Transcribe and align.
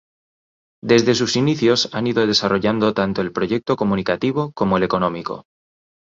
Desde 0.83 1.13
sus 1.13 1.35
inicios 1.35 1.93
han 1.93 2.07
ido 2.07 2.25
desarrollando 2.25 2.95
tanto 2.95 3.21
el 3.21 3.31
proyecto 3.31 3.75
comunicativo 3.75 4.51
como 4.53 4.77
el 4.77 4.83
económico. 4.83 5.45